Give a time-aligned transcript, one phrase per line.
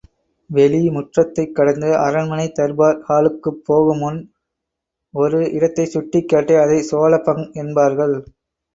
[0.49, 4.19] வெளி முற்றத்தைக் கடந்து அரண்மனை தர்பார் ஹாலுக்குப் போகுமுன்,
[5.13, 8.17] ஒரு இடத்தைச் சுட்டிக் காட்டி அதைச் சோழபங்க் என்பார்கள்.